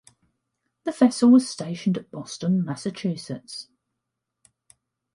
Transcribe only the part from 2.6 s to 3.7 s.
Massachusetts.